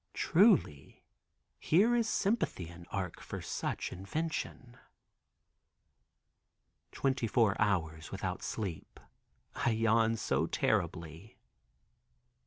[0.15, 1.03] Truly
[1.59, 4.77] here is sympathy in Arc for such invention.
[6.91, 8.99] Twenty four hours without sleep.
[9.53, 11.37] I yawn so terribly.